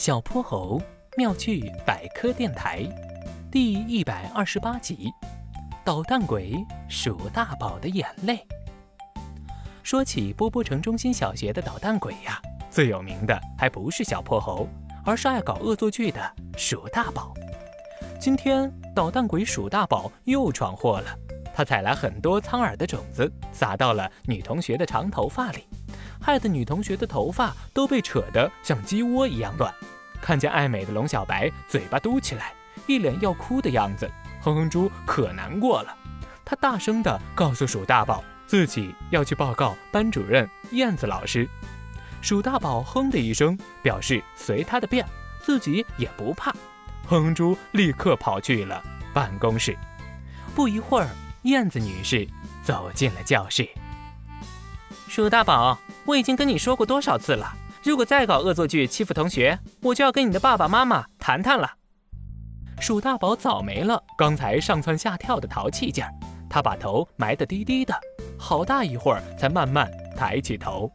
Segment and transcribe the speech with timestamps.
[0.00, 0.80] 小泼猴
[1.14, 2.88] 妙趣百科电台
[3.52, 5.12] 第一百二十八集：
[5.84, 6.54] 捣蛋鬼
[6.88, 8.42] 鼠大宝的眼泪。
[9.82, 12.40] 说起波波城中心小学的捣蛋鬼呀，
[12.70, 14.66] 最有名的还不是小泼猴，
[15.04, 17.34] 而是爱搞恶作剧的鼠大宝。
[18.18, 21.14] 今天捣蛋鬼鼠大宝又闯祸了，
[21.54, 25.66] 他采来很多苍耳的种子，撒到了女同学的长头发里。
[26.22, 29.72] 害得女同学的头发都被扯得像鸡窝一样乱。
[30.20, 32.52] 看见爱美的龙小白嘴巴嘟起来，
[32.86, 34.10] 一脸要哭的样子，
[34.40, 35.96] 哼哼猪可难过了。
[36.44, 41.48] 他大声地告诉鼠大宝，自己要去报告班主任燕子老师。
[42.20, 45.06] 鼠大宝哼的一声，表示随他的便，
[45.40, 46.52] 自己也不怕。
[47.06, 48.82] 哼哼猪立刻跑去了
[49.14, 49.76] 办公室。
[50.54, 51.08] 不一会儿，
[51.42, 52.28] 燕子女士
[52.62, 53.68] 走进了教室。
[55.08, 55.78] 鼠大宝。
[56.06, 61.70] 我已经跟你说过多少次了，如果再搞恶作剧欺负同学，我就要跟你的爸爸妈妈谈谈了。
[62.78, 66.12] 鼠大宝早没了刚才上蹿下跳的淘气劲儿，
[66.48, 67.94] 他把头埋得低低的，
[68.38, 70.90] 好大一会儿才慢慢抬起头。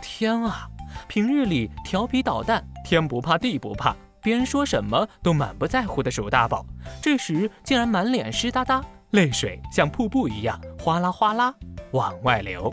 [0.00, 0.68] 天啊，
[1.08, 6.64] 平日里调皮捣蛋、天不怕地不怕，别人说什么都满不在乎的鼠大宝，
[7.02, 8.80] 这时竟然满脸湿哒哒，
[9.10, 11.52] 泪水像瀑布一样哗啦哗啦
[11.90, 12.72] 往外流。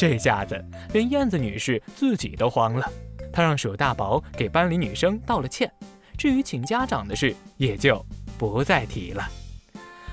[0.00, 0.58] 这下子
[0.94, 2.90] 连燕子女士自己都慌了，
[3.30, 5.70] 她让鼠大宝给班里女生道了歉，
[6.16, 8.02] 至于请家长的事也就
[8.38, 9.28] 不再提了。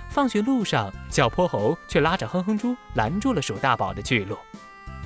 [0.09, 4.37] 放学路上，小泼猴却拉着哼哼猪拦住了鼠大宝的去路。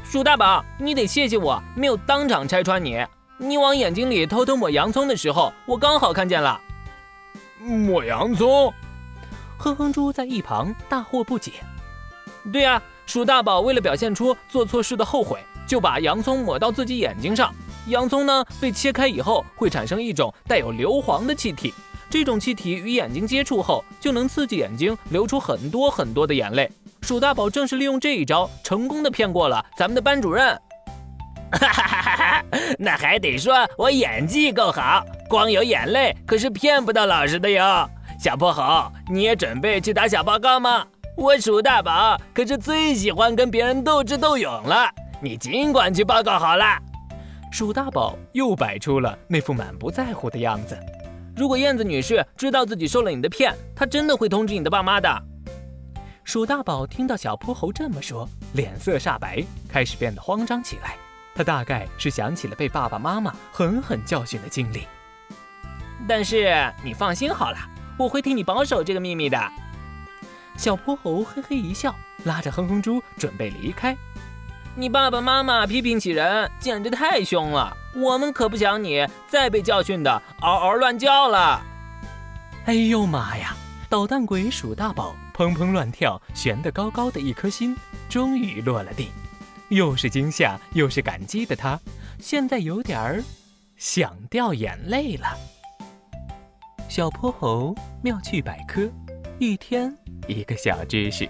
[0.03, 3.05] 鼠大宝，你得谢谢我没有当场拆穿你。
[3.37, 6.59] 你往眼睛里偷偷抹洋葱的时候，我刚好看见了。
[7.59, 8.73] 抹洋葱？
[9.59, 11.51] 哼哼猪在一旁大惑不解。
[12.51, 12.81] 对呀。
[13.07, 17.53] 鼠大宝为了表现出做错事的后悔，就把洋葱抹到自己眼睛上。
[17.87, 21.73] 洋葱呢，被切开以后会产生一种带有硫磺的气体，
[22.09, 26.71] 这种气体与眼睛接触后，就能刺激眼睛流出很多很多的眼泪。
[27.01, 30.57] 鼠大宝正是利用这一招，成功的骗过了咱们的班主任。
[31.51, 32.45] 哈哈哈哈！
[32.79, 37.89] 那还得说我演技够好，光有眼泪可是骗不到老师的哟。
[38.17, 40.85] 小泼猴，你也准备去打小报告吗？
[41.17, 44.89] 我鼠大宝可是最喜欢跟别人斗智斗勇了，
[45.21, 46.65] 你尽管去报告好了。
[47.51, 50.77] 鼠大宝又摆出了那副满不在乎的样子。
[51.35, 55.09] 如果燕子女士知道自己受了你的骗，她真的会通知你的爸妈的。
[56.23, 60.95] 鼠大宝听到小泼猴这么说，脸色煞白，开始变得慌张起来。
[61.35, 64.87] 他大概是想起了被爸爸妈妈狠狠教训的经历。
[66.07, 67.57] 但是你放心好了，
[67.97, 69.37] 我会替你保守这个秘密的。
[70.57, 73.95] 小泼猴嘿嘿一笑，拉着哼哼猪准备离开。
[74.75, 81.61] 你爸爸妈妈批评起人简直太凶了，我们可不想你再被教训的嗷嗷乱叫了。
[82.65, 83.55] 哎呦妈呀！
[83.89, 87.75] 捣蛋鬼鼠大宝砰砰乱跳，悬得高高的一颗心
[88.07, 89.11] 终于落了地。
[89.67, 91.77] 又是惊吓又是感激的他，
[92.17, 93.21] 现在有点儿
[93.75, 95.35] 想掉眼泪了。
[96.87, 98.89] 小泼猴妙趣百科，
[99.41, 99.91] 一天。
[100.27, 101.27] 一个小知识。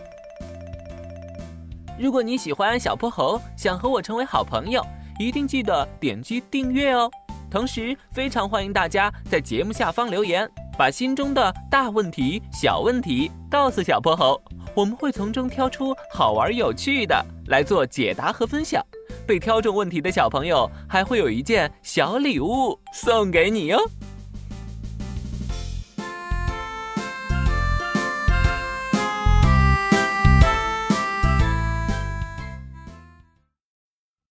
[1.98, 4.86] 如果你喜欢小泼猴，想和我成为好朋友，
[5.18, 7.10] 一定记得点击订阅哦。
[7.50, 10.46] 同时，非常欢迎大家在节目下方留言，
[10.78, 14.42] 把心中的大问题、小问题告诉小泼猴，
[14.76, 18.86] 我们会从中挑出好玩有趣的来做解答和分享。
[19.26, 23.80] 被挑中问题的小朋友还会有一件小礼物送给你哟。